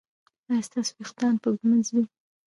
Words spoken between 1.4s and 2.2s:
به ږمنځ وي؟